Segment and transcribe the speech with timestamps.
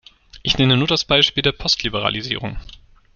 [0.41, 2.57] Ich nenne nur das Beispiel der Postliberalisierung.